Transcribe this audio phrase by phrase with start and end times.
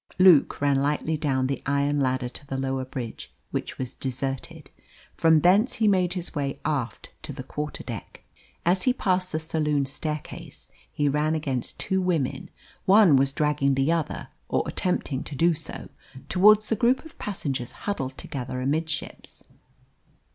[0.17, 4.71] Luke ran lightly down the iron ladder to the lower bridge, which was deserted.
[5.13, 8.23] From thence he made his way aft to the quarter deck.
[8.65, 12.49] As he passed the saloon staircase he ran against two women;
[12.85, 15.89] one was dragging the other, or attempting to do so,
[16.29, 19.43] towards the group of passengers huddled together amidships.